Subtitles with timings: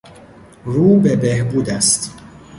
[0.65, 2.13] رو به بهبود است.